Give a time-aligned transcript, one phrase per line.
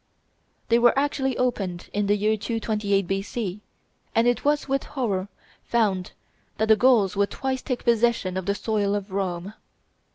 [0.69, 3.61] They were actually opened in the year 228 B.C.,
[4.15, 5.27] and it was with terror
[5.63, 6.13] found
[6.57, 9.53] that the Gauls would twice take possession of the soil of Rome.